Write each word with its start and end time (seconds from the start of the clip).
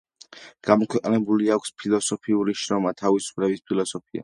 გამოქვეყნებული 0.69 1.51
აქვს 1.57 1.73
ფილოსოფიური 1.83 2.57
შრომა 2.65 2.97
„თავისუფლების 3.05 3.67
ფილოსოფია“. 3.71 4.19